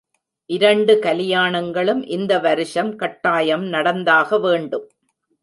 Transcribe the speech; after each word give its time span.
இரண்டு 0.49 0.93
கலியாணங்களும் 1.01 2.01
இந்த 2.07 2.39
வருஷம் 2.39 2.95
கட்டாயம் 2.95 3.67
நடந்தாக 3.67 4.39
வேண்டும். 4.39 4.87